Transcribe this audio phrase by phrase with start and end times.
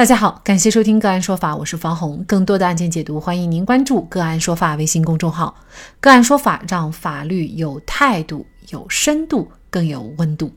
[0.00, 2.24] 大家好，感谢收听个案说法，我是方红。
[2.26, 5.54] 更多的案件解读，欢迎您关注个案说法微信公众号。
[6.00, 10.50] 个案说法让法律有态度、有深度、更有温度。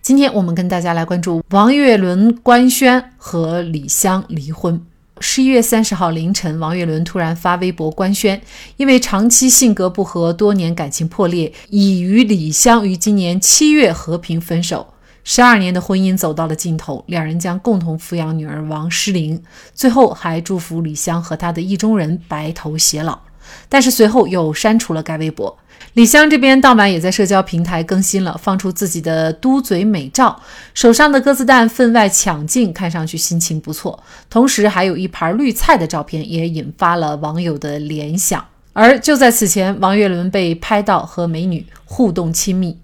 [0.00, 4.82] 今天我们跟大家来关注王岳伦官宣和李湘离婚。
[5.20, 8.40] 十一月三十号凌晨，王岳伦突然发微博官宣，
[8.78, 14.86] 因为长期性格不合，多年感情破裂，已与李湘于今年七月和平分手。
[15.28, 19.42] 十二年的婚姻走到了尽头，两人将共同抚养女儿王诗龄。
[19.74, 23.18] 最后还祝福李湘和他的意中人白头偕老。
[23.68, 25.58] 但是随后又删除了该微博。
[25.94, 30.40] 李湘这边当晚也在社交平台更新了，放出自己的嘟嘴美照，
[30.74, 34.00] 手上的鸽子蛋分外抢镜，看上去心情不错。
[34.30, 38.44] 同时还有一盘绿菜的照片，也引发了网友的联想。
[38.72, 42.78] 而就在此前，王岳伦被拍到和美女互动亲密。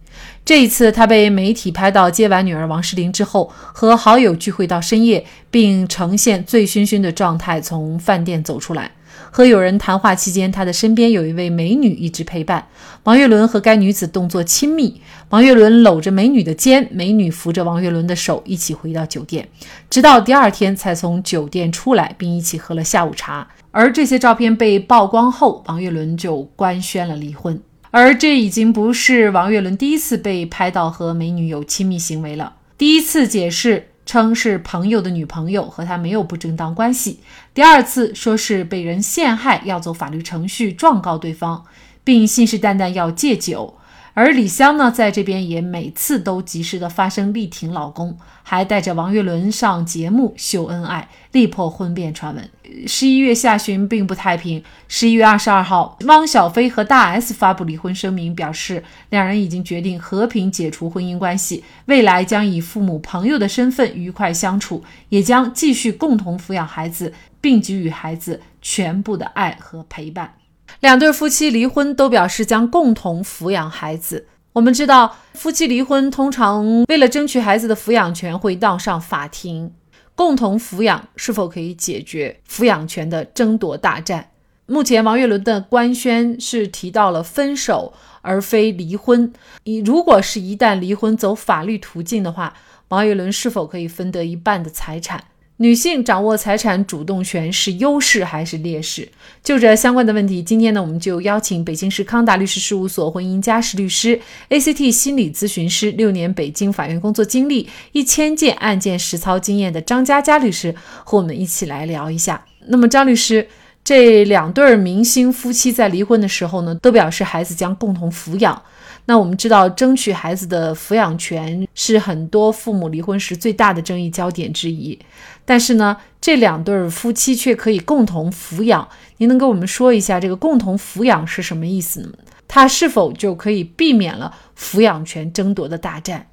[0.45, 8.91] 这一次，他被媒体拍到接完女儿王诗龄之后，和好友聚会到深夜，并呈现醉醺醺的状态从饭店走出来。
[9.31, 12.67] 和友人谈话期间，他的身边有一位美女一直陪伴。
[13.05, 19.49] 王岳伦和该女子动作亲密，王岳伦搂着美女的肩，美女扶着王岳伦的手，一起回到酒店，
[19.89, 23.47] 直到第二天才从酒店出来，并一起喝了下午茶。
[23.71, 27.59] 而这些照片被曝光后，王岳伦就官宣了离婚。
[27.93, 32.55] 而这已经不是王岳伦第一次被拍到和美女有亲密行为了。
[32.79, 37.21] 第一次解释称是朋友的女朋友和他没有不正当关系，
[37.53, 41.65] 第二次说是被人陷害，要走法律程序状告对方，
[42.03, 43.77] 并信誓旦旦要戒酒。
[44.15, 52.51] 而李湘呢，在这边也每次都及时的发声力挺老公，还带着王岳伦上节目秀恩爱，力破婚变传闻。
[52.87, 54.63] 十一月下旬并不太平。
[54.87, 70.35] 十一月二十二号，汪小菲和大 S 发布离婚声明，表示两人已经决定和平解除婚姻关系，未来将以父母朋友的身份愉快相处，也将继续共同抚养孩子，并给予孩子全部的爱和陪伴。
[70.81, 74.27] 两对夫妻离婚都表示将共同抚养孩子。
[74.55, 79.73] 我们知道，夫妻离婚通常为了争取孩子的抚养权会闹上法庭。
[80.15, 84.29] 共同抚养是否可以解决抚养权的争夺大战？
[84.67, 89.33] 目前王岳伦的官宣是提到了分手而非离婚。
[89.65, 92.55] 你如果是一旦离婚走法律途径的话，
[92.89, 95.25] 王岳伦是否可以分得一半的财产？
[95.63, 99.09] 女性掌握财产主动权是优势还是劣势？
[99.45, 110.75] 就这相关的问题，今天呢，我们就邀请北京市康达律师事务所婚姻家事律师、ACT 心理咨询师，六年北京法院工作经历，一千件案件实操经验的张佳佳律师
[111.05, 112.45] 和我们一起来聊一下。
[112.67, 113.47] 那么，张律师，
[113.85, 118.61] 这两对明星夫妻在离婚的时候呢，都表示孩子将共同抚养。
[119.07, 124.99] 那我们知道，争取孩子的抚养权是很多父母离婚时最大的争议焦点之一。
[125.45, 128.89] 但是呢，这两对夫妻却可以共同抚养。
[129.19, 132.11] 您能跟我们说一下，这个共同抚养是什么意思呢？
[132.47, 136.27] 它是否就可以避免了抚养权争夺的大战？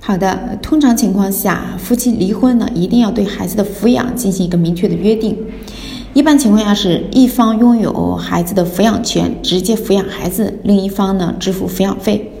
[0.00, 5.36] 好的，通常情况下，夫妻离婚呢，一定要对孩子的抚养进行一个明确的约定。
[6.16, 12.32] 一般情况下，是一方拥有孩子的抚养权，直接抚养孩子；另一方呢，支付抚养费。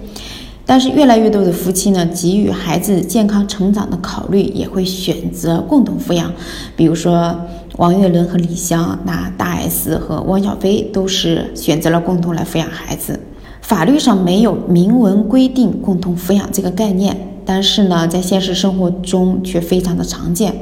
[0.64, 6.32] 但是，越来越多的夫妻呢，给予孩子健康成长的考虑，也会选择共同抚养。
[6.74, 7.38] 比如说，
[7.76, 13.20] 王岳伦和李湘，那大 S 和汪小菲都是选择了共同来抚养孩子。
[13.60, 20.54] 法律上没有明文规定共同抚养这个概念，但是呢，在现实生活中却非常的常见。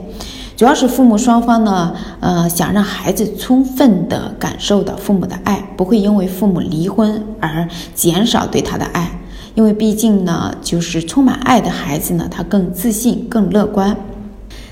[0.56, 9.10] 主要是父母双方呢，呃，想让孩子充分的感受到父母的爱，不会因为父母离婚而减少对他的爱。
[9.56, 13.96] 因为毕竟呢，就是充满爱的孩子呢，他更自信、更乐观。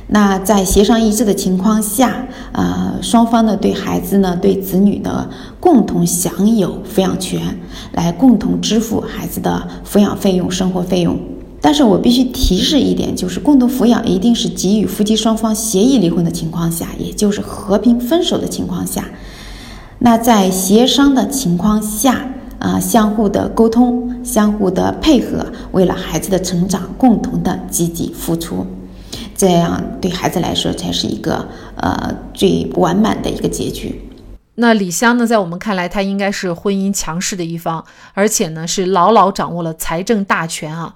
[0.09, 5.29] 那在协商一致的情况下，呃，双方呢对孩子呢对子女的
[5.59, 7.41] 共同享有抚养权，
[7.93, 11.19] 来共同支付孩子的抚养费用、生活费用。
[11.65, 19.09] 但是我必须提示一点，就是共同抚养一定是给予夫妻双方协议离婚的情况下，也就是和平分手的情况下。
[20.01, 22.27] 那在协商的情况下，
[22.59, 28.67] 啊，相互的沟通，相互的配合，为了孩子的成长，共同的积极付出，
[29.37, 31.47] 这样对孩子来说才是一个
[31.77, 34.03] 呃最完满的一个结局。
[34.57, 40.95] 那李湘呢，在我们看来，她应该是婚姻强势的一方，而且呢是牢牢掌握了财政大权啊。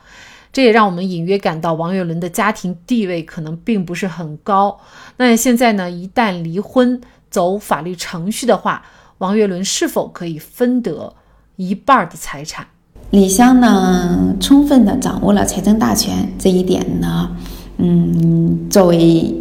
[0.57, 4.75] 这也让我们隐约感到王岳伦的家庭地位可能并不是很高。
[5.19, 6.99] 那现在呢，一旦离婚
[7.31, 8.83] 走法律程序的话，
[9.19, 11.13] 王岳伦是否可以分得
[11.57, 12.67] 一半的财产？
[13.11, 17.31] 李湘呢，充分的掌握了财政大权这一点呢，
[17.77, 19.35] 嗯，作为。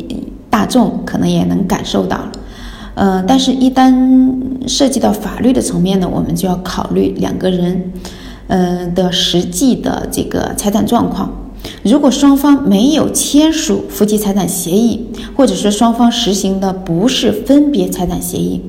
[0.49, 2.17] 大众可能也能感受到。
[2.93, 3.93] 呃，但是，一旦
[4.65, 7.91] 涉及到法律的层面呢，我们就要考虑两个人，
[8.47, 11.31] 呃的实际的这个财产状况。
[11.83, 18.61] 如果双方没有签署夫妻财产协议，或者说双方实行的不是分别财产协议，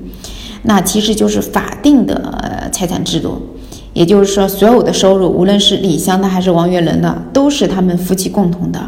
[0.62, 3.40] 那其实就是法定的财产制度。
[3.93, 8.79] 也就是说，所有的收入，无论是李湘的还是王岳伦的，都是他们夫妻共同的。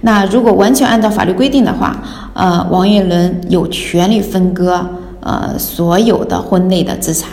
[0.00, 2.02] 那如果完全按照法律规定的话，
[2.32, 4.86] 呃，王岳伦有权利分割
[5.20, 7.28] 呃所有的婚内的资产，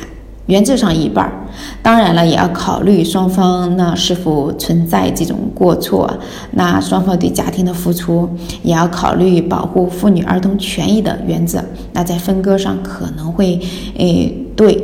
[0.47, 1.46] 原则上一半儿。
[1.81, 6.11] 当然了，也要考虑双方呢是否存在这种过错，
[6.51, 8.29] 那双方对家庭的付出，
[8.63, 11.63] 也要考虑保护妇女儿童权益的原则。
[11.93, 13.59] 那在分割上可能会
[13.97, 14.83] 诶对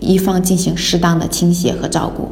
[0.00, 2.28] 一方进行适当的倾斜和照顾。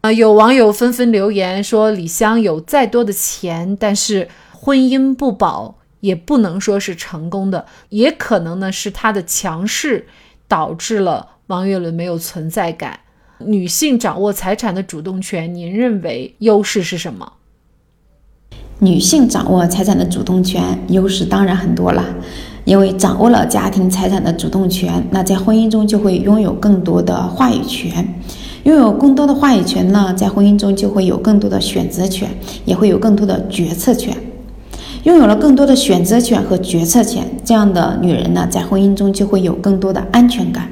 [0.00, 10.06] 啊，有网友纷纷留言说，李湘有再多的钱，但是婚姻不保，也不能说是成功的，也可能呢是她的强势
[10.46, 13.00] 导致了王岳伦没有存在感。
[13.38, 17.32] 女性掌握财产的主动权，您认为优势是什么？
[18.78, 22.04] 女性掌握财产的主动权，优势当然很多了，
[22.64, 28.06] 因为掌握了家庭财产的主动权，那在婚姻中就会拥有更多的话语权。
[28.64, 32.28] 拥有更多的话语权呢，在婚姻中就会有更多的选择权，
[32.64, 34.16] 也会有更多的决策权。
[35.02, 40.68] 拥有了更多的选择权和决策权，这样的女人呢，在婚姻中就会有更多的安全感。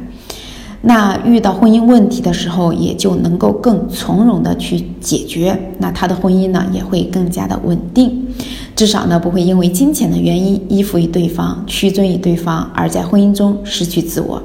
[0.84, 5.56] 那遇到婚姻问题的时候，也就能够更从容的去解决。
[5.78, 8.26] 那他的婚姻呢，也会更加的稳定，
[8.74, 14.42] 至少呢，不会因为金钱的原因依附于对方、屈尊于对方，而在婚姻中失去自我。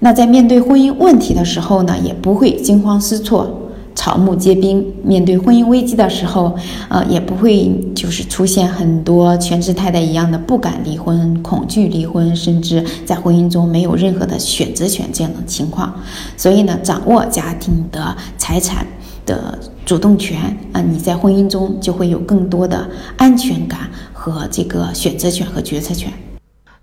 [0.00, 3.63] 那在面对婚姻问题的时候呢，也不会惊慌失措、
[4.04, 4.84] 草木皆兵。
[5.02, 6.54] 面对婚姻危机的时候，
[6.90, 15.90] 呃，也不会就是出现很多全职太太一样的不敢离婚、恐惧离婚，甚至在婚姻中没有任何的选择权这样的情况。
[16.36, 18.86] 所以呢，掌握家庭的财产
[19.24, 22.86] 的主动权啊，你在婚姻中就会有更多的
[23.16, 26.12] 安全感和这个选择权和决策权。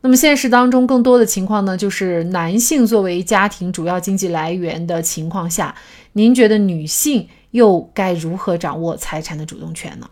[0.03, 5.75] 那么现实当中，更多的情况呢，就是男性作为家庭主要经济来源的情况下，
[6.13, 10.07] 您觉得女性又该如何掌握财产的主动权呢？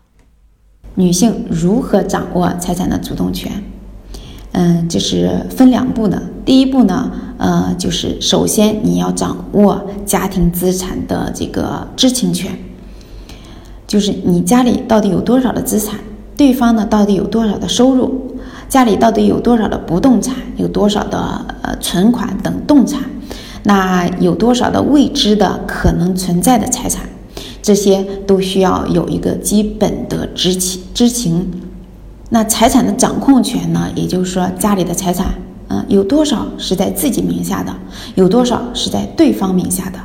[0.94, 3.50] 女性如何掌握财产的主动权？
[4.52, 6.22] 嗯，就是分两步的。
[6.44, 12.56] 第一步呢，呃，就是首先你要掌握家庭资产的这个知情权，
[13.88, 15.98] 就是你家里到底有多少的资产，
[16.36, 18.29] 对方呢到底有多少的收入。
[18.70, 23.02] 家里到底有多少的不动产，有多少的呃存款等动产，
[23.64, 27.02] 那有多少的未知的可能存在的财产，
[27.60, 31.50] 这些都需要有一个基本的知情知情。
[32.28, 33.88] 那财产的掌控权呢？
[33.96, 35.34] 也就是说，家里的财产，
[35.66, 37.74] 嗯，有多少是在自己名下的，
[38.14, 39.98] 有多少是在对方名下的，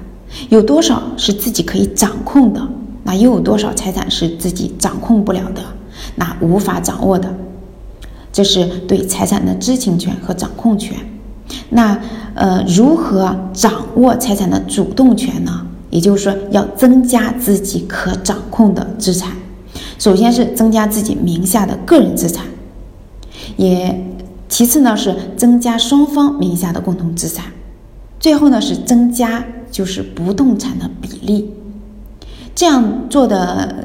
[0.49, 2.67] 有多少是自己可以掌控的，
[3.03, 5.61] 那又有多少财产是自己掌控不了的，
[6.15, 7.31] 那无法掌握的。
[8.35, 10.93] 这是对财产的知情权和掌控权。
[11.69, 11.97] 那
[12.33, 15.65] 呃，如何掌握财产的主动权呢？
[15.89, 19.31] 也就是说，要增加自己可掌控的资产。
[19.97, 22.43] 首先是增加自己名下的个人资产，
[23.55, 24.05] 也
[24.49, 27.45] 其次呢是增加双方名下的共同资产，
[28.19, 31.49] 最后呢是增加就是不动产的比例。
[32.53, 33.75] 这样做的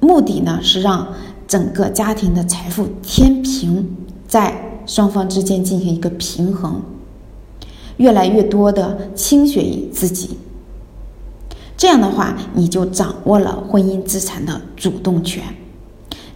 [0.00, 1.08] 目的呢是让。
[1.46, 6.82] 整个家庭的财富天平在双方之间进行一个平衡，
[7.96, 10.36] 越来越多的倾斜于自己。
[11.76, 15.42] 这样的话，你就掌握了婚姻资产的主动权。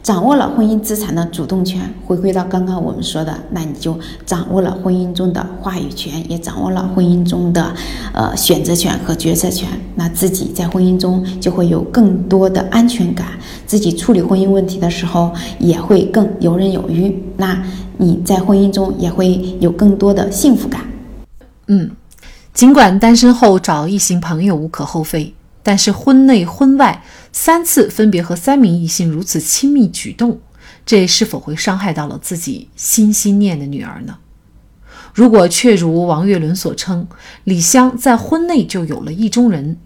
[0.03, 7.73] 掌握了婚姻资产的主动权，回归到刚刚我们说的，那你就掌握了婚姻中的话语权，也掌握了婚姻中的
[8.15, 9.69] 呃选择权和决策权。
[9.95, 13.27] 那自己在婚姻中就会有更多的安全感，
[13.67, 17.23] 自己处理婚姻问题的时候也会更游刃有余。
[17.37, 17.63] 那
[17.99, 20.81] 你在婚姻中也会有更多的幸福感。
[21.67, 21.91] 嗯，
[22.55, 25.35] 尽管单身后找异性朋友无可厚非。
[25.63, 30.41] 但是婚内婚外三次分别和三名异性如此亲密举动，
[30.87, 34.19] 这是否会伤害到了自己心心念的女儿呢？
[35.13, 37.07] 如果确如王岳伦所称，
[37.45, 39.77] 李湘在婚内就有了意中人，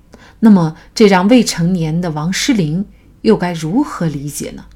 [0.41, 2.85] 那么这让未成年的王诗龄
[3.23, 4.67] 又该如何理解呢？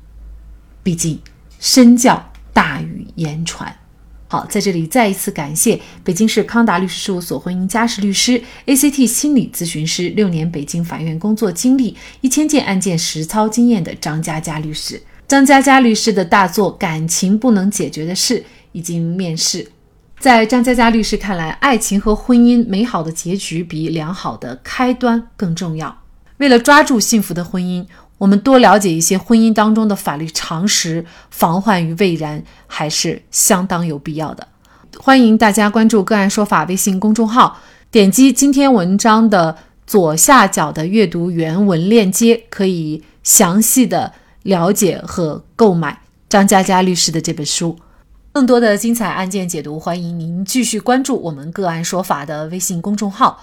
[0.83, 1.21] 毕竟
[1.61, 3.77] 身教大于言传。
[4.31, 15.03] 好，在这里再一次感谢北京市康达律师事务所婚姻家事律师、ACT 心理咨询师，六年北京法院工作经历，一千件案件实操经验的张佳佳律师。
[15.27, 18.39] 张嘉佳律师的大作《感情不能解决的事》
[18.73, 19.67] 已经面世。
[20.21, 26.03] 在张嘉佳律师看来，爱情和婚姻美好的结局比良好的开端更重要。
[26.37, 27.87] 为了抓住幸福的婚姻，
[28.19, 34.47] 我们多了解一些婚姻当中的法律常识，防患于未然，还是相当有必要的。
[34.99, 37.61] 欢迎大家关注“个案说法”微信公众号，
[37.91, 39.57] 点击今天文章的
[39.87, 47.79] 左下角的阅读原文链接，可以详细的了解和购买张嘉佳律师的这本书。
[48.33, 53.43] 更多的精彩案件解读，欢迎您继续关注我们“个案说法”的微信公众号。